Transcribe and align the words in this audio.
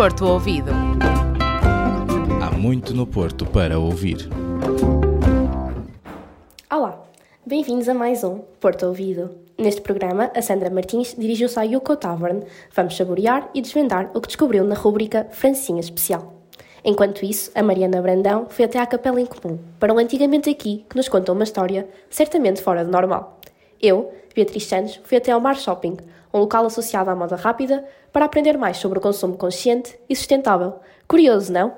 Porto 0.00 0.24
Ouvido. 0.24 0.70
Há 2.42 2.50
muito 2.56 2.94
no 2.94 3.06
Porto 3.06 3.44
para 3.44 3.78
ouvir. 3.78 4.30
Olá, 6.72 7.04
bem-vindos 7.44 7.86
a 7.86 7.92
mais 7.92 8.24
um 8.24 8.38
Porto 8.58 8.86
Ouvido. 8.86 9.30
Neste 9.58 9.82
programa, 9.82 10.30
a 10.34 10.40
Sandra 10.40 10.70
Martins 10.70 11.14
dirigiu-se 11.18 11.60
à 11.60 11.64
Yuko 11.64 11.96
Tavern. 11.96 12.42
Vamos 12.74 12.96
saborear 12.96 13.50
e 13.54 13.60
desvendar 13.60 14.10
o 14.14 14.22
que 14.22 14.28
descobriu 14.28 14.64
na 14.64 14.74
rúbrica 14.74 15.28
Francinha 15.32 15.80
Especial. 15.80 16.32
Enquanto 16.82 17.22
isso, 17.22 17.50
a 17.54 17.62
Mariana 17.62 18.00
Brandão 18.00 18.46
foi 18.48 18.64
até 18.64 18.78
à 18.78 18.86
Capela 18.86 19.20
em 19.20 19.26
Comum, 19.26 19.58
para 19.78 19.92
um 19.92 19.98
antigamente 19.98 20.48
aqui 20.48 20.86
que 20.88 20.96
nos 20.96 21.10
conta 21.10 21.30
uma 21.30 21.44
história 21.44 21.86
certamente 22.08 22.62
fora 22.62 22.86
do 22.86 22.90
normal. 22.90 23.38
Eu, 23.82 24.10
Beatriz 24.34 24.64
Santos, 24.64 24.98
fui 25.04 25.18
até 25.18 25.32
ao 25.32 25.40
Mar 25.42 25.56
Shopping, 25.56 25.98
um 26.32 26.38
local 26.38 26.66
associado 26.66 27.10
à 27.10 27.16
moda 27.16 27.36
rápida, 27.36 27.84
para 28.12 28.24
aprender 28.24 28.56
mais 28.56 28.76
sobre 28.76 28.98
o 28.98 29.02
consumo 29.02 29.36
consciente 29.36 29.98
e 30.08 30.16
sustentável. 30.16 30.80
Curioso, 31.06 31.52
não? 31.52 31.74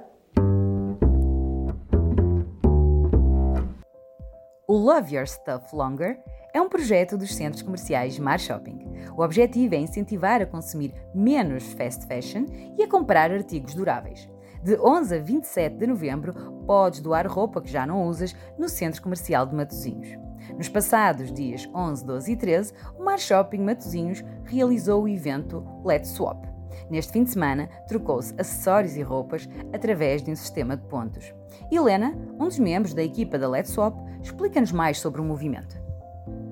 O 4.67 4.77
Love 4.77 5.17
Your 5.17 5.27
Stuff 5.27 5.75
Longer 5.75 6.19
é 6.55 6.61
um 6.61 6.69
projeto 6.69 7.17
dos 7.17 7.35
centros 7.35 7.63
comerciais 7.63 8.19
Mar 8.19 8.39
Shopping. 8.39 8.79
O 9.17 9.23
objetivo 9.23 9.75
é 9.75 9.79
incentivar 9.79 10.41
a 10.41 10.47
consumir 10.47 10.95
menos 11.15 11.73
fast 11.73 12.07
fashion 12.07 12.47
e 12.79 12.83
a 12.83 12.89
comprar 12.89 13.31
artigos 13.31 13.75
duráveis. 13.75 14.29
De 14.63 14.79
11 14.79 15.17
a 15.17 15.19
27 15.19 15.77
de 15.77 15.87
novembro, 15.87 16.33
podes 16.67 17.01
doar 17.01 17.27
roupa 17.27 17.61
que 17.61 17.71
já 17.71 17.85
não 17.85 18.07
usas 18.07 18.37
no 18.59 18.69
Centro 18.69 19.03
Comercial 19.03 19.45
de 19.45 19.55
Matosinhos. 19.55 20.17
Nos 20.57 20.69
passados 20.69 21.33
dias 21.33 21.69
11, 21.75 22.05
12 22.05 22.33
e 22.33 22.37
13, 22.37 22.73
o 22.99 23.05
Mar 23.05 23.19
Shopping 23.19 23.61
Matosinhos 23.61 24.25
realizou 24.45 25.03
o 25.03 25.09
evento 25.09 25.65
Let's 25.85 26.11
Swap. 26.11 26.45
Neste 26.91 27.13
fim 27.13 27.25
de 27.25 27.31
semana, 27.31 27.69
trocou-se 27.87 28.35
acessórios 28.39 28.97
e 28.97 29.03
roupas 29.03 29.49
através 29.73 30.23
de 30.23 30.31
um 30.31 30.37
sistema 30.37 30.77
de 30.77 30.85
pontos. 30.89 31.33
Helena, 31.71 32.17
um 32.39 32.47
dos 32.47 32.59
membros 32.59 32.95
da 32.95 33.03
equipa 33.03 33.39
da 33.39 33.49
Let's 33.49 33.73
Swap, 33.73 33.97
explica-nos 34.23 34.73
mais 34.73 34.99
sobre 34.99 35.21
o 35.21 35.25
movimento. 35.25 35.82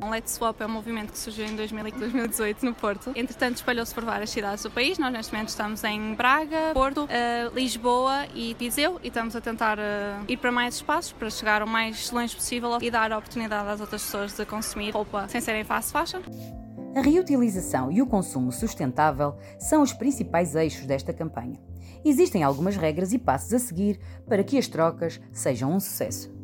O 0.02 0.08
Let's 0.08 0.32
Swap 0.32 0.60
é 0.60 0.66
um 0.66 0.70
movimento 0.70 1.12
que 1.12 1.18
surgiu 1.18 1.46
em 1.46 1.54
2018 1.54 2.64
no 2.64 2.74
Porto. 2.74 3.12
Entretanto, 3.14 3.56
espalhou-se 3.56 3.94
por 3.94 4.04
várias 4.04 4.30
cidades 4.30 4.62
do 4.62 4.70
país. 4.70 4.98
Nós, 4.98 5.12
neste 5.12 5.32
momento, 5.32 5.48
estamos 5.50 5.84
em 5.84 6.14
Braga, 6.14 6.72
Porto, 6.72 7.04
uh, 7.04 7.54
Lisboa 7.54 8.26
e 8.34 8.54
Viseu 8.58 8.98
e 9.02 9.08
estamos 9.08 9.36
a 9.36 9.40
tentar 9.40 9.78
uh, 9.78 10.24
ir 10.26 10.38
para 10.38 10.50
mais 10.50 10.76
espaços 10.76 11.12
para 11.12 11.28
chegar 11.28 11.62
o 11.62 11.66
mais 11.66 12.10
longe 12.10 12.34
possível 12.34 12.78
e 12.80 12.90
dar 12.90 13.12
a 13.12 13.18
oportunidade 13.18 13.68
às 13.68 13.80
outras 13.80 14.02
pessoas 14.02 14.34
de 14.34 14.44
consumir 14.46 14.90
roupa 14.90 15.28
sem 15.28 15.40
serem 15.40 15.64
fast 15.64 15.92
fashion. 15.92 16.22
A 16.96 17.00
reutilização 17.02 17.92
e 17.92 18.02
o 18.02 18.06
consumo 18.06 18.50
sustentável 18.50 19.36
são 19.58 19.82
os 19.82 19.92
principais 19.92 20.54
eixos 20.54 20.86
desta 20.86 21.12
campanha. 21.12 21.60
Existem 22.04 22.42
algumas 22.42 22.76
regras 22.76 23.12
e 23.12 23.18
passos 23.18 23.52
a 23.52 23.58
seguir 23.58 24.00
para 24.26 24.42
que 24.42 24.56
as 24.56 24.66
trocas 24.66 25.20
sejam 25.30 25.72
um 25.72 25.78
sucesso. 25.78 26.39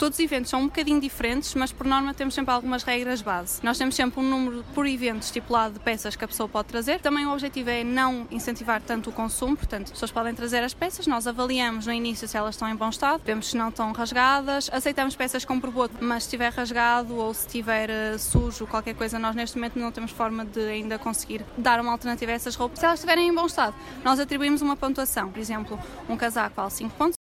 Todos 0.00 0.18
os 0.18 0.24
eventos 0.24 0.48
são 0.48 0.62
um 0.62 0.64
bocadinho 0.64 0.98
diferentes, 0.98 1.54
mas 1.54 1.72
por 1.72 1.86
norma 1.86 2.14
temos 2.14 2.32
sempre 2.32 2.54
algumas 2.54 2.82
regras 2.84 3.20
base. 3.20 3.60
Nós 3.62 3.76
temos 3.76 3.94
sempre 3.94 4.18
um 4.18 4.22
número 4.22 4.64
por 4.74 4.86
evento 4.86 5.24
estipulado 5.24 5.74
de 5.74 5.80
peças 5.80 6.16
que 6.16 6.24
a 6.24 6.26
pessoa 6.26 6.48
pode 6.48 6.68
trazer. 6.68 7.00
Também 7.00 7.26
o 7.26 7.32
objetivo 7.34 7.68
é 7.68 7.84
não 7.84 8.26
incentivar 8.30 8.80
tanto 8.80 9.10
o 9.10 9.12
consumo, 9.12 9.58
portanto, 9.58 9.84
as 9.84 9.90
pessoas 9.90 10.10
podem 10.10 10.34
trazer 10.34 10.64
as 10.64 10.72
peças, 10.72 11.06
nós 11.06 11.26
avaliamos 11.26 11.86
no 11.86 11.92
início 11.92 12.26
se 12.26 12.34
elas 12.34 12.54
estão 12.54 12.66
em 12.66 12.74
bom 12.74 12.88
estado, 12.88 13.20
vemos 13.26 13.50
se 13.50 13.58
não 13.58 13.68
estão 13.68 13.92
rasgadas, 13.92 14.70
aceitamos 14.72 15.14
peças 15.14 15.44
com 15.44 15.60
proboto, 15.60 15.94
mas 16.00 16.22
se 16.22 16.28
estiver 16.28 16.50
rasgado 16.50 17.16
ou 17.16 17.34
se 17.34 17.46
estiver 17.46 17.90
uh, 17.90 18.18
sujo, 18.18 18.66
qualquer 18.66 18.94
coisa, 18.94 19.18
nós 19.18 19.36
neste 19.36 19.58
momento 19.58 19.78
não 19.78 19.92
temos 19.92 20.12
forma 20.12 20.46
de 20.46 20.60
ainda 20.60 20.98
conseguir 20.98 21.44
dar 21.58 21.78
uma 21.78 21.92
alternativa 21.92 22.32
a 22.32 22.36
essas 22.36 22.54
roupas. 22.54 22.78
Se 22.78 22.86
elas 22.86 23.00
estiverem 23.00 23.28
em 23.28 23.34
bom 23.34 23.44
estado, 23.44 23.76
nós 24.02 24.18
atribuímos 24.18 24.62
uma 24.62 24.76
pontuação. 24.76 25.30
Por 25.30 25.38
exemplo, 25.38 25.78
um 26.08 26.16
casaco 26.16 26.56
vale 26.56 26.70
5 26.70 26.96
pontos, 26.96 27.19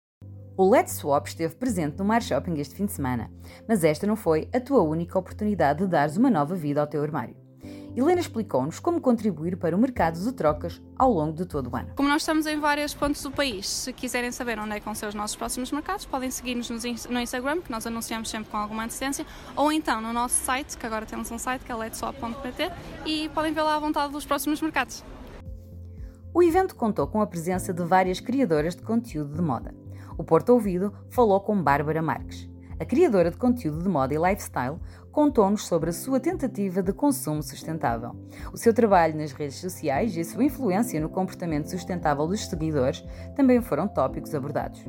o 0.59 0.69
Let's 0.69 0.91
Swap 0.91 1.25
esteve 1.25 1.55
presente 1.55 1.97
no 1.97 2.03
Mar 2.03 2.21
Shopping 2.21 2.59
este 2.59 2.75
fim 2.75 2.85
de 2.85 2.91
semana, 2.91 3.31
mas 3.65 3.81
esta 3.85 4.05
não 4.05 4.17
foi 4.17 4.49
a 4.53 4.59
tua 4.59 4.81
única 4.81 5.17
oportunidade 5.17 5.79
de 5.79 5.87
dares 5.87 6.17
uma 6.17 6.29
nova 6.29 6.53
vida 6.53 6.81
ao 6.81 6.85
teu 6.85 7.01
armário. 7.01 7.33
Helena 7.95 8.19
explicou-nos 8.19 8.77
como 8.77 8.99
contribuir 8.99 9.55
para 9.55 9.73
o 9.73 9.79
mercado 9.79 10.19
de 10.19 10.33
trocas 10.33 10.81
ao 10.97 11.13
longo 11.13 11.31
de 11.31 11.45
todo 11.45 11.69
o 11.69 11.75
ano. 11.77 11.93
Como 11.95 12.09
nós 12.09 12.23
estamos 12.23 12.45
em 12.45 12.59
vários 12.59 12.93
pontos 12.93 13.23
do 13.23 13.31
país, 13.31 13.69
se 13.69 13.93
quiserem 13.93 14.33
saber 14.33 14.59
onde 14.59 14.73
é 14.73 14.79
que 14.79 14.85
vão 14.85 14.93
ser 14.93 15.05
os 15.05 15.15
nossos 15.15 15.37
próximos 15.37 15.71
mercados, 15.71 16.03
podem 16.03 16.29
seguir-nos 16.29 16.69
no 16.69 17.19
Instagram, 17.21 17.61
que 17.61 17.71
nós 17.71 17.87
anunciamos 17.87 18.29
sempre 18.29 18.51
com 18.51 18.57
alguma 18.57 18.83
antecedência, 18.83 19.25
ou 19.55 19.71
então 19.71 20.01
no 20.01 20.11
nosso 20.11 20.43
site, 20.43 20.77
que 20.77 20.85
agora 20.85 21.05
temos 21.05 21.31
um 21.31 21.37
site 21.37 21.63
que 21.63 21.71
é 21.71 21.75
letswap.pt, 21.75 22.69
e 23.05 23.29
podem 23.29 23.53
ver 23.53 23.61
lá 23.61 23.77
à 23.77 23.79
vontade 23.79 24.11
dos 24.11 24.25
próximos 24.25 24.61
mercados. 24.61 25.05
O 26.33 26.43
evento 26.43 26.75
contou 26.75 27.07
com 27.07 27.21
a 27.21 27.27
presença 27.27 27.73
de 27.73 27.83
várias 27.85 28.19
criadoras 28.19 28.75
de 28.75 28.81
conteúdo 28.81 29.33
de 29.33 29.41
moda. 29.41 29.73
O 30.19 30.23
Porto 30.25 30.49
Ouvido 30.49 30.93
falou 31.09 31.39
com 31.39 31.63
Bárbara 31.63 32.01
Marques. 32.01 32.49
A 32.77 32.83
criadora 32.83 33.31
de 33.31 33.37
conteúdo 33.37 33.81
de 33.81 33.87
moda 33.87 34.13
e 34.13 34.17
lifestyle 34.17 34.77
contou-nos 35.13 35.65
sobre 35.65 35.91
a 35.91 35.93
sua 35.93 36.19
tentativa 36.19 36.83
de 36.83 36.91
consumo 36.91 37.41
sustentável. 37.41 38.13
O 38.51 38.57
seu 38.57 38.73
trabalho 38.73 39.15
nas 39.15 39.31
redes 39.31 39.55
sociais 39.55 40.17
e 40.17 40.19
a 40.19 40.25
sua 40.25 40.43
influência 40.43 40.99
no 40.99 41.07
comportamento 41.07 41.69
sustentável 41.69 42.27
dos 42.27 42.49
seguidores 42.49 43.01
também 43.33 43.61
foram 43.61 43.87
tópicos 43.87 44.35
abordados. 44.35 44.83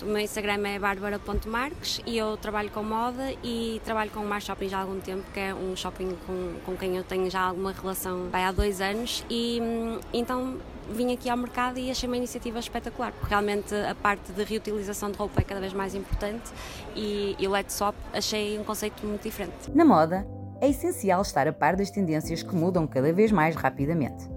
O 0.00 0.06
meu 0.06 0.18
Instagram 0.18 0.66
é 0.66 0.78
barbara.marques 0.78 2.00
e 2.06 2.16
eu 2.16 2.36
trabalho 2.36 2.70
com 2.70 2.82
moda 2.82 3.32
e 3.42 3.80
trabalho 3.84 4.10
com 4.10 4.20
o 4.20 4.26
Mar 4.26 4.40
Shopping 4.40 4.68
já 4.68 4.78
há 4.78 4.80
algum 4.82 4.98
tempo, 4.98 5.22
que 5.32 5.40
é 5.40 5.54
um 5.54 5.76
shopping 5.76 6.16
com, 6.26 6.54
com 6.64 6.76
quem 6.76 6.96
eu 6.96 7.04
tenho 7.04 7.30
já 7.30 7.42
alguma 7.42 7.72
relação 7.72 8.28
há 8.32 8.50
dois 8.50 8.80
anos 8.80 9.24
e 9.28 9.60
hum, 9.62 10.00
então 10.12 10.58
vim 10.90 11.12
aqui 11.12 11.28
ao 11.28 11.36
mercado 11.36 11.78
e 11.78 11.90
achei 11.90 12.08
uma 12.08 12.16
iniciativa 12.16 12.58
espetacular, 12.58 13.12
porque 13.12 13.28
realmente 13.28 13.74
a 13.74 13.94
parte 13.94 14.32
de 14.32 14.42
reutilização 14.44 15.10
de 15.10 15.18
roupa 15.18 15.40
é 15.40 15.44
cada 15.44 15.60
vez 15.60 15.72
mais 15.72 15.94
importante 15.94 16.50
e, 16.96 17.36
o 17.46 17.50
Let's 17.50 17.74
Swap 17.74 17.94
achei 18.12 18.58
um 18.58 18.64
conceito 18.64 19.06
muito 19.06 19.22
diferente. 19.22 19.70
Na 19.74 19.84
moda, 19.84 20.26
é 20.60 20.68
essencial 20.68 21.22
estar 21.22 21.46
a 21.46 21.52
par 21.52 21.76
das 21.76 21.90
tendências 21.90 22.42
que 22.42 22.54
mudam 22.54 22.86
cada 22.86 23.12
vez 23.12 23.30
mais 23.30 23.54
rapidamente. 23.54 24.31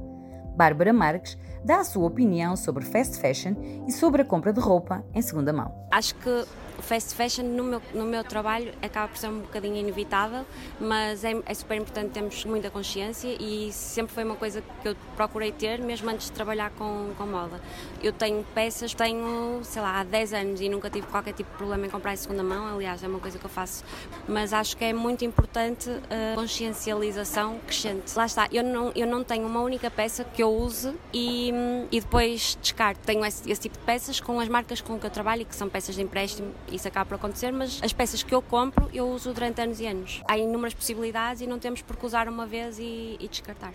Bárbara 0.56 0.94
Marques 0.94 1.38
dá 1.64 1.80
a 1.80 1.84
sua 1.84 2.06
opinião 2.06 2.56
sobre 2.56 2.86
fast 2.86 3.20
fashion 3.20 3.56
e 3.88 3.92
sobre 3.92 4.22
a 4.22 4.26
compra 4.26 4.54
de 4.54 4.60
roupa 4.60 5.04
em 5.14 5.22
segunda 5.22 5.52
mão. 5.52 5.74
Acho 5.92 6.16
que 6.16 6.46
o 6.78 6.82
fast 6.82 7.16
fashion 7.16 7.44
no 7.44 7.64
meu, 7.64 7.82
no 7.94 8.06
meu 8.06 8.24
trabalho 8.24 8.74
acaba 8.82 9.08
por 9.08 9.18
ser 9.18 9.28
um 9.28 9.40
bocadinho 9.40 9.76
inevitável, 9.76 10.46
mas 10.80 11.24
é, 11.24 11.34
é, 11.46 11.54
super 11.54 11.78
importante 11.78 12.12
termos 12.12 12.44
muita 12.46 12.70
consciência 12.70 13.36
e 13.40 13.72
sempre 13.72 14.14
foi 14.14 14.24
uma 14.24 14.36
coisa 14.36 14.62
que 14.82 14.90
eu 14.90 14.96
procurei 15.16 15.52
ter, 15.52 15.80
mesmo 15.80 16.10
antes 16.10 16.28
de 16.28 16.34
trabalhar 16.34 16.72
com, 16.72 17.12
com 17.18 17.26
moda. 17.26 17.62
Eu 18.04 18.12
tenho 18.14 18.46
peças, 18.54 18.94
tenho, 18.94 19.60
sei 19.64 19.82
lá, 19.82 20.00
há 20.00 20.04
10 20.04 20.34
anos 20.34 20.62
e 20.62 20.70
nunca 20.70 20.90
tive 20.90 21.08
qualquer 21.08 21.34
tipo 21.34 21.50
de 21.52 21.58
problema 21.58 21.86
em 21.86 21.90
comprar 21.90 22.14
em 22.14 22.18
segunda 22.18 22.44
mão, 22.44 22.76
aliás, 22.76 23.04
é 23.04 23.08
uma 23.08 23.20
coisa 23.20 23.38
que 23.40 23.46
eu 23.46 23.50
faço, 23.50 23.84
mas 24.28 24.54
acho 24.54 24.76
que 24.78 24.84
é 24.84 24.94
muito 24.94 25.24
importante 25.26 25.90
a 25.90 26.36
consciencialização 26.36 27.60
crescente. 27.66 28.16
Lá 28.16 28.26
está, 28.26 28.48
eu 28.52 28.64
não, 28.64 28.92
eu 28.96 29.08
não 29.08 29.24
tenho 29.24 29.46
uma 29.46 29.62
única 29.62 29.90
peça 29.90 30.24
que 30.24 30.44
eu 30.44 30.54
use 30.54 30.94
e, 31.14 31.52
e 31.92 32.00
depois 32.00 32.58
descarto. 32.62 33.02
Tenho 33.06 33.26
esse, 33.26 33.50
esse 33.50 33.62
tipo 33.62 33.78
de 33.78 33.84
peças 33.84 34.20
com 34.20 34.40
as 34.40 34.48
marcas 34.48 34.82
com 34.82 35.00
que 35.00 35.06
eu 35.06 35.10
trabalho 35.10 35.46
que 35.46 35.56
são 35.56 35.70
peças 35.70 35.96
de 35.96 36.02
empréstimo 36.02 36.54
isso 36.72 36.88
acaba 36.88 37.06
por 37.06 37.16
acontecer, 37.16 37.52
mas 37.52 37.80
as 37.84 37.94
peças 37.94 38.24
que 38.24 38.34
eu 38.34 38.42
compro 38.42 38.90
eu 38.94 39.08
uso 39.08 39.34
durante 39.34 39.62
anos 39.62 39.80
e 39.80 39.88
anos. 39.88 40.22
Há 40.28 40.38
inúmeras 40.38 40.74
possibilidades 40.74 41.42
e 41.42 41.48
não 41.48 41.60
temos 41.60 41.82
por 41.82 41.96
que 41.96 42.06
usar 42.06 42.28
uma 42.28 42.46
vez 42.46 42.80
e, 42.80 43.18
e 43.20 43.28
descartar. 43.28 43.74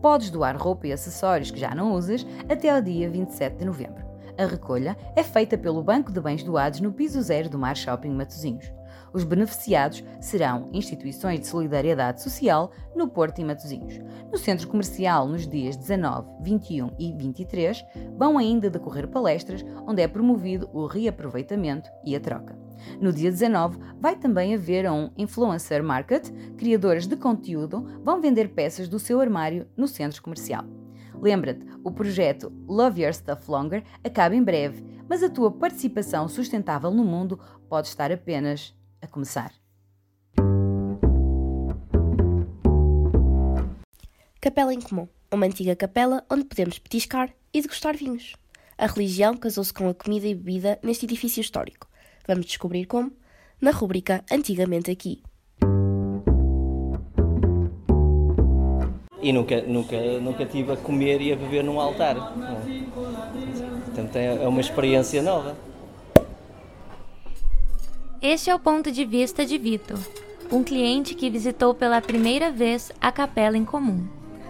Podes 0.00 0.30
doar 0.30 0.56
roupa 0.56 0.86
e 0.86 0.92
acessórios 0.92 1.50
que 1.50 1.58
já 1.58 1.74
não 1.74 1.92
usas 1.92 2.24
até 2.48 2.70
ao 2.70 2.80
dia 2.80 3.10
27 3.10 3.56
de 3.56 3.64
novembro. 3.64 4.07
A 4.38 4.46
recolha 4.46 4.96
é 5.16 5.24
feita 5.24 5.58
pelo 5.58 5.82
Banco 5.82 6.12
de 6.12 6.20
Bens 6.20 6.44
Doados 6.44 6.80
no 6.80 6.92
piso 6.92 7.20
zero 7.20 7.48
do 7.48 7.58
Mar 7.58 7.76
Shopping 7.76 8.10
Matosinhos. 8.10 8.70
Os 9.12 9.24
beneficiados 9.24 10.04
serão 10.20 10.68
instituições 10.72 11.40
de 11.40 11.48
solidariedade 11.48 12.22
social 12.22 12.70
no 12.94 13.08
Porto 13.08 13.40
e 13.40 13.44
Matosinhos. 13.44 13.98
No 14.30 14.38
centro 14.38 14.68
comercial, 14.68 15.26
nos 15.26 15.44
dias 15.44 15.74
19, 15.74 16.28
21 16.40 16.92
e 17.00 17.12
23, 17.14 17.84
vão 18.16 18.38
ainda 18.38 18.70
decorrer 18.70 19.08
palestras 19.08 19.64
onde 19.84 20.02
é 20.02 20.06
promovido 20.06 20.70
o 20.72 20.86
reaproveitamento 20.86 21.90
e 22.04 22.14
a 22.14 22.20
troca. 22.20 22.56
No 23.00 23.12
dia 23.12 23.32
19, 23.32 23.76
vai 23.98 24.14
também 24.14 24.54
haver 24.54 24.88
um 24.88 25.10
Influencer 25.18 25.82
Market. 25.82 26.30
Criadores 26.56 27.08
de 27.08 27.16
conteúdo 27.16 27.84
vão 28.04 28.20
vender 28.20 28.50
peças 28.50 28.88
do 28.88 29.00
seu 29.00 29.20
armário 29.20 29.66
no 29.76 29.88
centro 29.88 30.22
comercial. 30.22 30.64
Lembra-te, 31.20 31.66
o 31.82 31.90
projeto 31.90 32.52
Love 32.66 33.02
Your 33.02 33.12
Stuff 33.12 33.50
Longer 33.50 33.82
acaba 34.04 34.34
em 34.34 34.42
breve, 34.42 34.84
mas 35.08 35.22
a 35.22 35.28
tua 35.28 35.50
participação 35.50 36.28
sustentável 36.28 36.90
no 36.90 37.04
mundo 37.04 37.38
pode 37.68 37.88
estar 37.88 38.12
apenas 38.12 38.74
a 39.02 39.06
começar. 39.06 39.52
Capela 44.40 44.72
em 44.72 44.80
Comum, 44.80 45.08
uma 45.32 45.46
antiga 45.46 45.74
capela 45.74 46.24
onde 46.30 46.44
podemos 46.44 46.78
petiscar 46.78 47.30
e 47.52 47.60
degustar 47.60 47.96
vinhos. 47.96 48.34
A 48.76 48.86
religião 48.86 49.36
casou-se 49.36 49.72
com 49.72 49.88
a 49.88 49.94
comida 49.94 50.28
e 50.28 50.34
bebida 50.34 50.78
neste 50.82 51.04
edifício 51.04 51.40
histórico. 51.40 51.88
Vamos 52.26 52.46
descobrir 52.46 52.86
como? 52.86 53.12
Na 53.60 53.72
rúbrica 53.72 54.24
Antigamente 54.30 54.90
Aqui. 54.90 55.22
E 59.20 59.32
nunca, 59.32 59.60
nunca, 59.62 59.96
nunca 60.20 60.46
tive 60.46 60.72
a 60.72 60.76
comer 60.76 61.20
e 61.20 61.32
a 61.32 61.36
beber 61.36 61.64
num 61.64 61.80
altar. 61.80 62.16
É? 62.16 62.82
Portanto, 63.84 64.16
é 64.16 64.46
uma 64.46 64.60
experiência 64.60 65.22
nova. 65.22 65.56
Este 68.22 68.50
é 68.50 68.54
o 68.54 68.58
ponto 68.58 68.90
de 68.90 69.04
vista 69.04 69.46
de 69.46 69.56
Vitor, 69.58 69.98
um 70.50 70.64
cliente 70.64 71.14
que 71.14 71.30
visitou 71.30 71.72
pela 71.74 72.00
primeira 72.00 72.50
vez 72.50 72.90
a 73.00 73.12
capela 73.12 73.56
em 73.56 73.64
comum. 73.64 74.06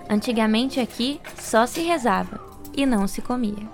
Antigamente 0.08 0.80
aqui 0.80 1.20
só 1.38 1.66
se 1.66 1.82
rezava 1.82 2.40
e 2.74 2.86
não 2.86 3.06
se 3.06 3.20
comia. 3.20 3.68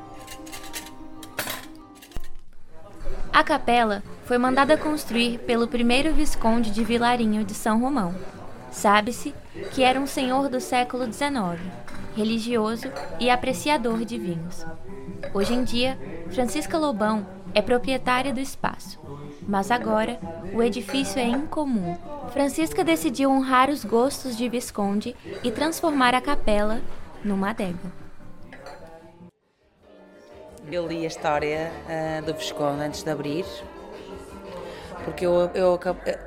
A 3.32 3.44
capela 3.44 4.02
foi 4.25 4.38
mandada 4.38 4.76
construir 4.76 5.38
pelo 5.41 5.69
primeiro 5.69 6.12
Visconde 6.12 6.70
de 6.70 6.82
Vilarinho 6.82 7.44
de 7.44 7.55
São 7.55 7.81
Romão. 7.81 8.14
Sabe-se 8.70 9.35
que 9.73 9.83
era 9.83 10.01
um 10.01 10.06
senhor 10.06 10.49
do 10.49 10.61
século 10.61 11.05
XIX, 11.05 11.61
religioso 12.17 12.91
e 13.21 13.31
apreciador 13.31 14.05
de 14.05 14.19
vinhos. 14.19 14.65
Hoje 15.33 15.55
em 15.55 15.65
dia, 15.65 15.99
Francisca 16.31 16.79
Lobão 16.79 17.27
é 17.55 17.62
proprietária 17.62 18.33
do 18.33 18.41
espaço, 18.41 18.99
mas 19.47 19.71
agora 19.71 20.19
o 20.53 20.62
edifício 20.62 21.19
é 21.19 21.25
incomum. 21.25 21.97
Francisca 22.33 22.83
decidiu 22.83 23.31
honrar 23.31 23.71
os 23.71 23.85
gostos 23.85 24.37
de 24.37 24.49
Visconde 24.49 25.15
e 25.43 25.51
transformar 25.51 26.15
a 26.15 26.21
capela 26.21 26.81
numa 27.25 27.51
adega. 27.51 28.05
Eu 30.71 30.87
li 30.87 31.05
a 31.05 31.09
história 31.09 31.71
uh, 31.85 32.25
do 32.25 32.35
Visconde 32.35 32.83
antes 32.83 33.03
de 33.03 33.11
abrir, 33.11 33.45
porque 35.05 35.27
eu, 35.27 35.51
eu, 35.55 35.79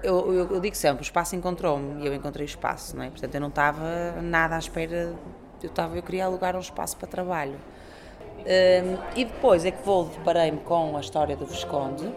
eu, 0.03 0.33
eu, 0.33 0.51
eu 0.51 0.59
digo 0.59 0.75
sempre, 0.75 1.01
o 1.01 1.03
espaço 1.03 1.35
encontrou-me 1.35 2.03
e 2.03 2.07
eu 2.07 2.13
encontrei 2.13 2.45
o 2.45 2.47
espaço, 2.49 2.95
não 2.95 3.03
é? 3.03 3.09
Portanto, 3.09 3.33
eu 3.33 3.41
não 3.41 3.47
estava 3.47 4.21
nada 4.21 4.55
à 4.55 4.59
espera, 4.59 5.15
eu, 5.61 5.67
estava, 5.67 5.95
eu 5.95 6.03
queria 6.03 6.25
alugar 6.25 6.55
um 6.55 6.59
espaço 6.59 6.95
para 6.95 7.07
trabalho. 7.07 7.55
Um, 8.39 9.19
e 9.19 9.25
depois 9.25 9.65
é 9.65 9.71
que 9.71 9.83
vou, 9.83 10.05
deparei-me 10.05 10.59
com 10.59 10.95
a 10.95 10.99
história 10.99 11.35
do 11.35 11.45
Visconde 11.45 12.09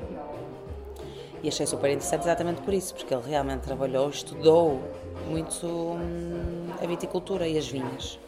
e 1.43 1.49
achei 1.49 1.67
super 1.67 1.91
interessante 1.91 2.23
exatamente 2.23 2.61
por 2.61 2.75
isso, 2.75 2.95
porque 2.95 3.13
ele 3.13 3.25
realmente 3.27 3.63
trabalhou, 3.63 4.11
estudou 4.11 4.81
muito 5.29 5.67
hum, 5.67 6.69
a 6.81 6.87
viticultura 6.87 7.49
e 7.49 7.57
as 7.57 7.67
vinhas, 7.67 8.19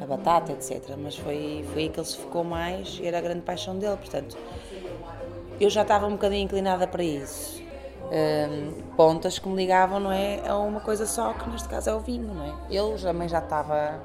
a 0.00 0.04
batata, 0.04 0.52
etc. 0.52 0.96
Mas 0.98 1.16
foi, 1.16 1.64
foi 1.72 1.82
aí 1.82 1.88
que 1.88 2.00
ele 2.00 2.06
se 2.06 2.18
focou 2.18 2.42
mais 2.42 2.98
e 3.00 3.06
era 3.06 3.18
a 3.18 3.20
grande 3.20 3.42
paixão 3.42 3.78
dele, 3.78 3.96
portanto, 3.96 4.36
eu 5.60 5.70
já 5.70 5.82
estava 5.82 6.06
um 6.06 6.12
bocadinho 6.12 6.42
inclinada 6.42 6.86
para 6.86 7.04
isso 7.04 7.67
um, 8.10 8.94
pontas 8.96 9.38
que 9.38 9.48
me 9.48 9.56
ligavam, 9.56 10.00
não 10.00 10.12
é? 10.12 10.46
A 10.48 10.56
uma 10.56 10.80
coisa 10.80 11.06
só, 11.06 11.32
que 11.32 11.48
neste 11.50 11.68
caso 11.68 11.90
é 11.90 11.94
o 11.94 12.00
vinho, 12.00 12.34
não 12.34 12.44
é? 12.44 12.54
Eu 12.70 12.96
também 13.00 13.28
já 13.28 13.38
estava, 13.38 14.00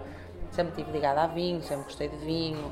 sempre 0.51 0.72
estive 0.72 0.92
ligada 0.92 1.22
a 1.24 1.28
vinho, 1.28 1.62
sempre 1.63 1.86
gostei 1.86 2.10
de 2.10 2.18
vinho, 2.18 2.72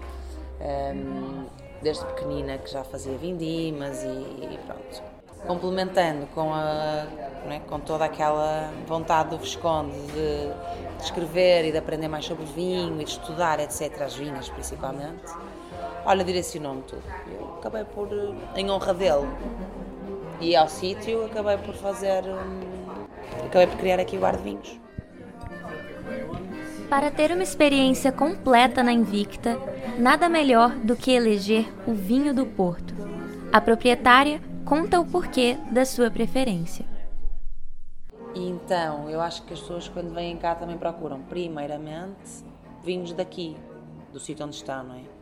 um, 0.59 1.45
desde 1.81 2.05
pequenina 2.05 2.57
que 2.57 2.69
já 2.69 2.83
fazia 2.83 3.17
vindimas 3.17 4.03
e, 4.03 4.07
e 4.07 4.59
pronto. 4.65 5.03
Complementando 5.47 6.27
com, 6.35 6.53
a, 6.53 7.07
é? 7.49 7.59
com 7.67 7.79
toda 7.79 8.05
aquela 8.05 8.71
vontade 8.85 9.29
do 9.29 9.37
Visconde 9.39 9.97
de, 10.07 10.97
de 10.97 11.03
escrever 11.03 11.65
e 11.65 11.71
de 11.71 11.77
aprender 11.77 12.07
mais 12.07 12.25
sobre 12.25 12.45
vinho 12.45 13.01
e 13.01 13.05
de 13.05 13.11
estudar, 13.11 13.59
etc., 13.59 14.01
as 14.01 14.15
vinhas 14.15 14.49
principalmente, 14.49 15.33
olha, 16.05 16.23
direcionou-me 16.23 16.83
tudo. 16.83 17.03
Eu 17.27 17.55
acabei 17.57 17.83
por, 17.85 18.07
em 18.55 18.69
honra 18.69 18.93
dele, 18.93 19.27
e 20.41 20.55
ao 20.55 20.67
sítio 20.67 21.25
acabei 21.25 21.57
por 21.57 21.75
fazer. 21.75 22.23
Hum, 22.25 23.05
acabei 23.45 23.67
por 23.67 23.77
criar 23.77 23.99
aqui 23.99 24.17
o 24.17 24.19
Bar 24.19 24.35
de 24.37 24.43
Vinhos. 24.43 24.79
Para 26.89 27.09
ter 27.09 27.31
uma 27.31 27.43
experiência 27.43 28.11
completa 28.11 28.83
na 28.83 28.91
Invicta, 28.91 29.57
nada 29.97 30.27
melhor 30.27 30.71
do 30.71 30.95
que 30.95 31.11
eleger 31.11 31.71
o 31.87 31.93
vinho 31.93 32.33
do 32.33 32.45
Porto. 32.45 32.93
A 33.53 33.61
proprietária 33.61 34.41
conta 34.65 34.99
o 34.99 35.05
porquê 35.05 35.57
da 35.71 35.85
sua 35.85 36.11
preferência. 36.11 36.85
Então, 38.35 39.09
eu 39.09 39.21
acho 39.21 39.43
que 39.43 39.53
as 39.53 39.59
pessoas 39.59 39.87
quando 39.87 40.13
vêm 40.13 40.37
cá 40.37 40.55
também 40.55 40.77
procuram, 40.77 41.21
primeiramente, 41.21 42.43
vinhos 42.83 43.13
daqui, 43.13 43.55
do 44.11 44.19
sítio 44.19 44.45
onde 44.45 44.55
estão, 44.55 44.83
não 44.83 44.95
é? 44.95 45.20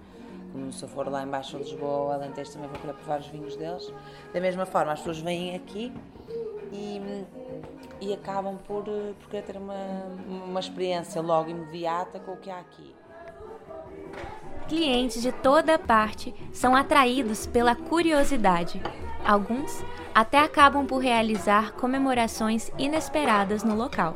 Como 0.52 0.72
se 0.72 0.84
eu 0.84 0.90
for 0.90 1.08
lá 1.08 1.24
embaixo 1.24 1.58
de 1.58 1.64
Lisboa 1.64 2.16
Alentejo 2.16 2.54
também 2.54 2.70
vou 2.70 2.80
querer 2.80 2.94
provar 2.94 3.20
os 3.20 3.28
vinhos 3.28 3.56
deles. 3.56 3.94
Da 4.34 4.40
mesma 4.40 4.66
forma, 4.66 4.92
as 4.92 5.00
pessoas 5.00 5.20
vêm 5.20 5.56
aqui 5.56 5.94
e, 6.72 7.26
e 8.02 8.14
acabam 8.14 8.58
por, 8.68 8.84
por 8.84 9.30
querer 9.30 9.44
ter 9.44 9.58
uma, 9.58 9.76
uma 10.28 10.60
experiência 10.60 11.22
logo 11.22 11.50
imediata 11.50 12.20
com 12.20 12.34
o 12.34 12.38
que 12.38 12.50
há 12.50 12.60
aqui. 12.60 12.96
Clientes 14.68 15.22
de 15.22 15.32
toda 15.32 15.80
parte 15.80 16.34
são 16.54 16.76
atraídos 16.76 17.48
pela 17.48 17.76
curiosidade. 17.76 18.82
Alguns 19.26 19.84
até 20.14 20.40
acabam 20.40 20.86
por 20.86 21.00
realizar 21.00 21.74
comemorações 21.74 22.72
inesperadas 22.78 23.64
no 23.64 23.76
local. 23.76 24.16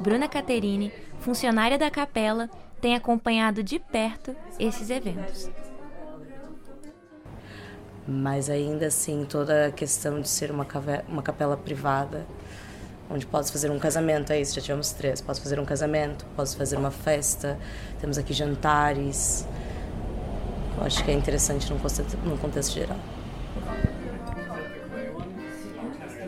Bruna 0.00 0.28
Caterini, 0.28 0.92
funcionária 1.20 1.78
da 1.78 1.90
capela, 1.90 2.50
tem 2.84 2.94
acompanhado 2.94 3.62
de 3.62 3.78
perto 3.78 4.36
esses 4.58 4.90
eventos 4.90 5.48
mas 8.06 8.50
ainda 8.50 8.88
assim 8.88 9.24
toda 9.24 9.68
a 9.68 9.72
questão 9.72 10.20
de 10.20 10.28
ser 10.28 10.50
uma, 10.50 10.66
uma 11.08 11.22
capela 11.22 11.56
privada, 11.56 12.26
onde 13.08 13.24
podes 13.24 13.50
fazer 13.50 13.70
um 13.70 13.78
casamento, 13.78 14.30
é 14.34 14.38
isso, 14.38 14.54
já 14.54 14.60
tivemos 14.60 14.92
três, 14.92 15.22
posso 15.22 15.40
fazer 15.40 15.58
um 15.58 15.64
casamento, 15.64 16.26
posso 16.36 16.58
fazer 16.58 16.76
uma 16.76 16.90
festa, 16.90 17.58
temos 17.98 18.18
aqui 18.18 18.34
jantares, 18.34 19.46
eu 20.76 20.84
acho 20.84 21.02
que 21.02 21.10
é 21.10 21.14
interessante 21.14 21.72
num 21.72 21.78
contexto, 21.78 22.18
num 22.18 22.36
contexto 22.36 22.74
geral. 22.74 22.98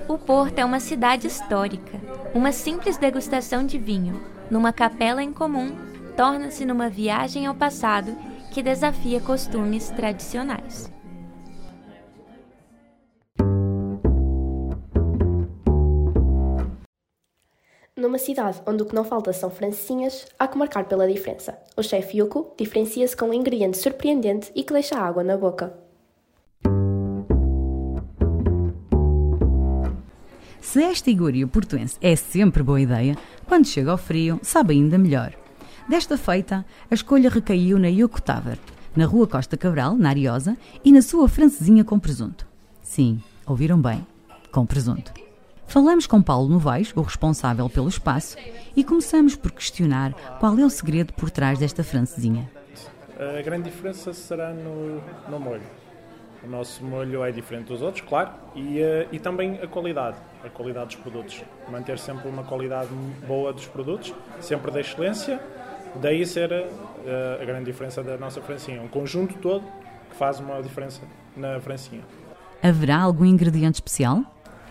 O 0.09 0.17
Porto 0.17 0.59
é 0.59 0.64
uma 0.64 0.81
cidade 0.81 1.26
histórica. 1.26 2.00
Uma 2.32 2.50
simples 2.50 2.97
degustação 2.97 3.67
de 3.67 3.76
vinho, 3.76 4.23
numa 4.50 4.73
capela 4.73 5.23
em 5.23 5.35
comum, 5.35 5.95
torna-se 6.16 6.64
numa 6.64 6.88
viagem 6.88 7.46
ao 7.46 7.54
passado 7.54 8.16
que 8.50 8.62
desafia 8.62 9.20
costumes 9.20 9.90
tradicionais. 9.90 10.90
Numa 17.94 18.18
cidade 18.18 18.62
onde 18.66 18.82
o 18.82 18.86
que 18.86 18.94
não 18.94 19.04
falta 19.04 19.32
são 19.32 19.50
francesinhas, 19.50 20.26
há 20.38 20.46
que 20.46 20.56
marcar 20.56 20.84
pela 20.84 21.06
diferença. 21.06 21.58
O 21.76 21.82
chefe 21.82 22.18
Yuko 22.18 22.54
diferencia-se 22.56 23.16
com 23.16 23.26
um 23.26 23.35
ingrediente 23.35 23.78
surpreendente 23.78 24.50
e 24.54 24.62
que 24.62 24.73
deixa 24.73 24.99
água 24.99 25.23
na 25.23 25.37
boca. 25.37 25.75
Se 30.61 30.82
esta 30.82 31.11
iguaria 31.11 31.46
portuense 31.46 31.96
é 32.00 32.14
sempre 32.16 32.62
boa 32.62 32.80
ideia, 32.80 33.16
quando 33.46 33.66
chega 33.66 33.90
ao 33.90 33.99
frio, 33.99 34.38
sabe 34.42 34.75
ainda 34.75 34.99
melhor. 34.99 35.46
Desta 35.88 36.19
feita, 36.19 36.66
a 36.90 36.95
escolha 36.95 37.31
recaiu 37.31 37.78
na 37.78 37.87
Yoko 37.87 38.21
na 38.97 39.05
Rua 39.05 39.28
Costa 39.28 39.57
Cabral, 39.57 39.95
na 39.95 40.09
Ariosa, 40.09 40.57
e 40.85 40.90
na 40.90 41.00
sua 41.00 41.28
francesinha 41.28 41.85
com 41.85 41.97
presunto. 41.97 42.45
Sim, 42.83 43.23
ouviram 43.47 43.81
bem, 43.81 44.05
com 44.50 44.66
presunto. 44.66 45.12
Falamos 45.69 46.05
com 46.09 46.21
Paulo 46.21 46.49
Novaes, 46.49 46.93
o 46.97 47.02
responsável 47.02 47.69
pelo 47.71 47.88
espaço, 47.88 48.37
e 48.75 48.83
começamos 48.83 49.37
por 49.37 49.52
questionar 49.52 50.12
qual 50.40 50.59
é 50.59 50.64
o 50.64 50.71
segredo 50.71 51.12
por 51.12 51.31
trás 51.31 51.61
desta 51.61 51.85
francesinha. 51.85 52.50
A 53.38 53.43
grande 53.43 53.71
diferença 53.71 54.12
será 54.12 54.52
no, 54.52 55.00
no 55.31 55.38
molho. 55.38 55.62
O 56.43 56.49
nosso 56.49 56.85
molho 56.85 57.23
é 57.25 57.31
diferente 57.31 57.69
dos 57.69 57.81
outros, 57.81 58.05
claro, 58.07 58.31
e, 58.57 58.81
uh, 58.81 59.09
e 59.12 59.21
também 59.21 59.61
a 59.62 59.69
qualidade, 59.69 60.16
a 60.45 60.49
qualidade 60.49 60.87
dos 60.87 60.97
produtos. 60.97 61.43
Manter 61.71 61.99
sempre 61.99 62.28
uma 62.28 62.43
qualidade 62.43 62.90
boa 63.26 63.52
dos 63.52 63.66
produtos, 63.66 64.12
sempre 64.40 64.71
da 64.71 64.81
excelência, 64.81 65.40
daí 66.00 66.26
ser 66.26 66.53
a, 66.53 66.62
uh, 66.62 67.43
a 67.43 67.45
grande 67.45 67.65
diferença 67.65 68.03
da 68.03 68.17
nossa 68.17 68.41
francinha. 68.41 68.81
Um 68.81 68.88
conjunto 68.88 69.35
todo 69.38 69.65
que 70.11 70.17
faz 70.17 70.41
uma 70.41 70.62
diferença 70.62 71.03
na 71.37 71.61
francinha. 71.61 72.03
Haverá 72.62 72.99
algum 72.99 73.25
ingrediente 73.25 73.76
especial? 73.76 74.23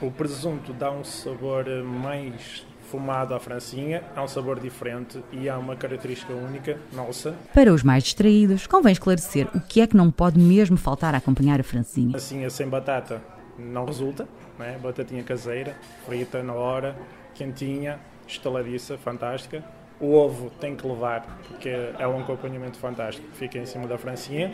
O 0.01 0.11
presunto 0.11 0.73
dá 0.73 0.91
um 0.91 1.03
sabor 1.03 1.65
mais 1.83 2.65
fumado 2.89 3.33
à 3.33 3.39
francinha, 3.39 4.03
há 4.15 4.23
um 4.23 4.27
sabor 4.27 4.59
diferente 4.59 5.23
e 5.31 5.49
há 5.49 5.57
uma 5.57 5.75
característica 5.75 6.33
única 6.33 6.77
nossa. 6.93 7.35
Para 7.53 7.73
os 7.73 7.83
mais 7.83 8.03
distraídos, 8.03 8.67
convém 8.67 8.91
esclarecer 8.91 9.47
o 9.55 9.61
que 9.61 9.81
é 9.81 9.87
que 9.87 9.97
não 9.97 10.11
pode 10.11 10.39
mesmo 10.39 10.77
faltar 10.77 11.13
a 11.15 11.17
acompanhar 11.17 11.59
a 11.59 11.63
francinha. 11.63 12.15
Assim, 12.15 12.47
sem 12.49 12.67
batata 12.67 13.21
não 13.57 13.85
resulta, 13.85 14.27
né? 14.59 14.77
batatinha 14.81 15.23
caseira, 15.23 15.75
frita 16.05 16.43
na 16.43 16.53
hora, 16.53 16.95
quentinha, 17.33 17.99
estaladiça, 18.27 18.97
fantástica. 18.97 19.63
O 19.99 20.13
ovo 20.13 20.49
tem 20.59 20.75
que 20.75 20.85
levar, 20.85 21.25
porque 21.47 21.69
é 21.69 22.07
um 22.07 22.19
acompanhamento 22.19 22.77
fantástico, 22.77 23.27
fica 23.33 23.57
em 23.57 23.65
cima 23.65 23.87
da 23.87 23.97
francinha. 23.97 24.53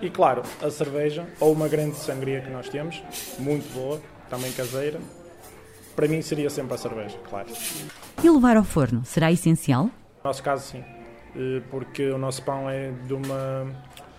E 0.00 0.10
claro, 0.10 0.42
a 0.62 0.70
cerveja, 0.70 1.26
ou 1.40 1.52
uma 1.52 1.68
grande 1.68 1.96
sangria 1.96 2.40
que 2.40 2.50
nós 2.50 2.68
temos, 2.68 3.02
muito 3.38 3.72
boa, 3.72 4.00
também 4.28 4.52
caseira. 4.52 5.00
Para 5.96 6.06
mim 6.06 6.20
seria 6.20 6.50
sempre 6.50 6.74
a 6.74 6.76
cerveja, 6.76 7.18
claro. 7.28 7.48
E 8.22 8.28
levar 8.28 8.56
ao 8.56 8.64
forno 8.64 9.04
será 9.04 9.32
essencial? 9.32 9.84
No 9.84 9.90
nosso 10.24 10.42
caso, 10.42 10.70
sim, 10.70 10.84
eh, 11.34 11.62
porque 11.70 12.10
o 12.10 12.18
nosso 12.18 12.42
pão 12.42 12.68
é 12.68 12.90
de 13.06 13.14
uma, 13.14 13.66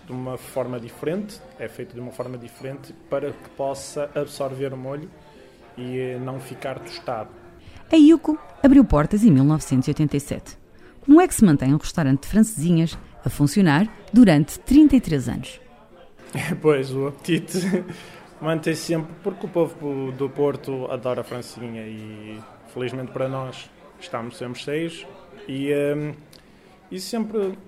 de 0.04 0.12
uma 0.12 0.36
forma 0.36 0.80
diferente, 0.80 1.40
é 1.58 1.68
feito 1.68 1.94
de 1.94 2.00
uma 2.00 2.10
forma 2.10 2.36
diferente 2.36 2.92
para 3.08 3.30
que 3.30 3.48
possa 3.50 4.10
absorver 4.14 4.72
o 4.72 4.76
molho 4.76 5.08
e 5.76 5.98
eh, 5.98 6.18
não 6.18 6.40
ficar 6.40 6.80
tostado. 6.80 7.30
A 7.90 7.96
Yuko 7.96 8.38
abriu 8.62 8.84
portas 8.84 9.24
em 9.24 9.30
1987. 9.30 10.58
Como 11.00 11.22
é 11.22 11.26
que 11.26 11.34
se 11.34 11.42
mantém 11.42 11.72
um 11.72 11.78
restaurante 11.78 12.22
de 12.22 12.28
francesinhas 12.28 12.98
a 13.24 13.30
funcionar 13.30 13.88
durante 14.12 14.58
33 14.60 15.28
anos? 15.28 15.60
Pois, 16.60 16.92
o 16.92 17.06
apetite 17.06 17.58
mantém-se 18.42 18.82
sempre 18.82 19.14
porque 19.22 19.46
o 19.46 19.48
povo 19.48 20.12
do 20.12 20.28
Porto 20.28 20.86
adora 20.90 21.22
a 21.22 21.24
francesinha 21.24 21.80
e 21.86 22.38
felizmente 22.74 23.10
para 23.10 23.26
nós 23.26 23.70
estamos 23.98 24.36
sempre 24.36 24.60
cheios 24.60 25.06
e, 25.48 25.72
um, 25.72 26.12
e 26.90 27.00
sempre 27.00 27.58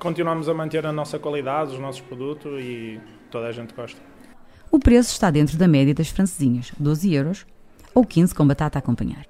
continuamos 0.00 0.48
a 0.48 0.54
manter 0.54 0.84
a 0.84 0.92
nossa 0.92 1.20
qualidade, 1.20 1.74
os 1.74 1.78
nossos 1.78 2.00
produtos 2.00 2.60
e 2.60 3.00
toda 3.30 3.46
a 3.46 3.52
gente 3.52 3.72
gosta. 3.72 4.00
O 4.68 4.80
preço 4.80 5.12
está 5.12 5.30
dentro 5.30 5.56
da 5.56 5.68
média 5.68 5.94
das 5.94 6.08
francesinhas, 6.08 6.72
12 6.76 7.14
euros 7.14 7.46
ou 7.94 8.04
15 8.04 8.34
com 8.34 8.44
batata 8.44 8.76
a 8.76 8.80
acompanhar. 8.80 9.24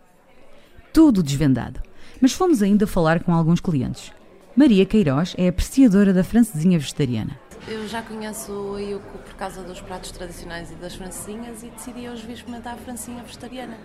Tudo 0.93 1.23
desvendado, 1.23 1.81
mas 2.21 2.33
fomos 2.33 2.63
ainda 2.63 2.87
falar 2.87 3.23
com 3.23 3.33
alguns 3.33 3.61
clientes. 3.61 4.13
Maria 4.57 4.85
Queiroz 4.85 5.35
é 5.39 5.47
apreciadora 5.47 6.13
da 6.13 6.25
francesinha 6.25 6.79
vegetariana. 6.79 7.39
Eu 7.69 7.87
já 7.87 8.03
conheço 8.03 8.75
a 8.75 8.81
Yuko 8.81 9.19
por 9.19 9.35
causa 9.35 9.63
dos 9.63 9.81
pratos 9.81 10.11
tradicionais 10.11 10.73
e 10.73 10.75
das 10.75 10.97
francesinhas 10.97 11.63
e 11.63 11.69
decidi 11.69 12.09
hoje 12.09 12.27
vir 12.27 12.33
experimentar 12.33 12.75
a 12.75 12.77
francesinha 12.77 13.23
vegetariana. 13.23 13.79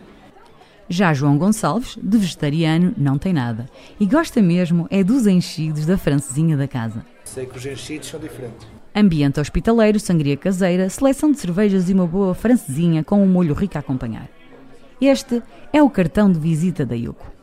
Já 0.89 1.13
João 1.13 1.37
Gonçalves, 1.37 1.97
de 2.01 2.17
vegetariano, 2.17 2.93
não 2.97 3.19
tem 3.19 3.33
nada. 3.33 3.67
E 3.99 4.05
gosta 4.05 4.41
mesmo 4.41 4.87
é 4.89 5.03
dos 5.03 5.27
enchidos 5.27 5.85
da 5.85 5.97
francesinha 5.97 6.57
da 6.57 6.67
casa. 6.67 7.05
Sei 7.23 7.45
que 7.45 7.57
os 7.57 7.65
enchidos 7.65 8.07
são 8.07 8.19
diferentes. 8.19 8.67
Ambiente 8.95 9.39
hospitaleiro, 9.39 9.99
sangria 9.99 10.37
caseira, 10.37 10.89
seleção 10.89 11.31
de 11.31 11.39
cervejas 11.39 11.89
e 11.89 11.93
uma 11.93 12.07
boa 12.07 12.33
francesinha 12.33 13.03
com 13.03 13.21
um 13.21 13.27
molho 13.27 13.53
rico 13.53 13.77
a 13.77 13.81
acompanhar. 13.81 14.27
Este 15.01 15.43
é 15.73 15.83
o 15.83 15.89
cartão 15.89 16.31
de 16.31 16.39
visita 16.39 16.85
da 16.85 16.95
Yuko. 16.95 17.33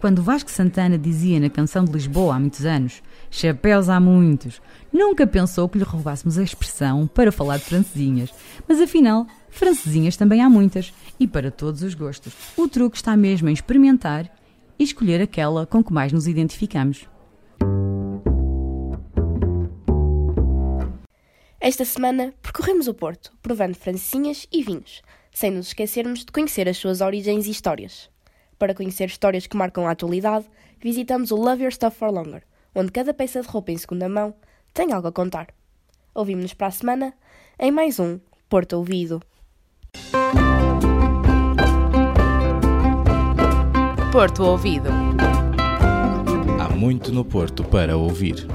Quando 0.00 0.22
Vasco 0.22 0.50
Santana 0.50 0.96
dizia 0.96 1.40
na 1.40 1.50
canção 1.50 1.84
de 1.84 1.90
Lisboa 1.90 2.36
há 2.36 2.38
muitos 2.38 2.64
anos, 2.64 3.02
chapéus 3.30 3.88
há 3.88 3.98
muitos, 3.98 4.60
nunca 4.92 5.26
pensou 5.26 5.68
que 5.68 5.78
lhe 5.78 5.84
roubássemos 5.84 6.38
a 6.38 6.42
expressão 6.42 7.06
para 7.08 7.32
falar 7.32 7.56
de 7.56 7.64
francesinhas. 7.64 8.32
Mas 8.68 8.80
afinal, 8.80 9.26
francesinhas 9.50 10.16
também 10.16 10.42
há 10.42 10.48
muitas 10.48 10.92
e 11.18 11.26
para 11.26 11.50
todos 11.50 11.82
os 11.82 11.94
gostos. 11.94 12.32
O 12.56 12.68
truque 12.68 12.96
está 12.96 13.16
mesmo 13.16 13.48
em 13.48 13.52
experimentar 13.52 14.30
e 14.78 14.84
escolher 14.84 15.20
aquela 15.20 15.66
com 15.66 15.82
que 15.82 15.92
mais 15.92 16.12
nos 16.12 16.28
identificamos. 16.28 17.08
Esta 21.58 21.84
semana 21.84 22.32
percorremos 22.40 22.86
o 22.86 22.94
Porto, 22.94 23.32
provando 23.42 23.74
francesinhas 23.74 24.46
e 24.52 24.62
vinhos, 24.62 25.02
sem 25.36 25.50
nos 25.50 25.66
esquecermos 25.66 26.20
de 26.20 26.32
conhecer 26.32 26.66
as 26.66 26.78
suas 26.78 27.02
origens 27.02 27.46
e 27.46 27.50
histórias. 27.50 28.08
Para 28.58 28.74
conhecer 28.74 29.04
histórias 29.04 29.46
que 29.46 29.54
marcam 29.54 29.86
a 29.86 29.90
atualidade, 29.90 30.46
visitamos 30.80 31.30
o 31.30 31.36
Love 31.36 31.64
Your 31.64 31.72
Stuff 31.72 31.98
for 31.98 32.10
Longer, 32.10 32.42
onde 32.74 32.90
cada 32.90 33.12
peça 33.12 33.42
de 33.42 33.46
roupa 33.46 33.70
em 33.70 33.76
segunda 33.76 34.08
mão 34.08 34.34
tem 34.72 34.94
algo 34.94 35.08
a 35.08 35.12
contar. 35.12 35.48
Ouvimos-nos 36.14 36.54
para 36.54 36.68
a 36.68 36.70
semana 36.70 37.12
em 37.58 37.70
mais 37.70 38.00
um 38.00 38.18
Porto 38.48 38.78
Ouvido. 38.78 39.20
Porto 44.10 44.42
Ouvido. 44.42 44.88
Há 46.58 46.74
muito 46.74 47.12
no 47.12 47.26
Porto 47.26 47.62
para 47.62 47.94
ouvir. 47.94 48.46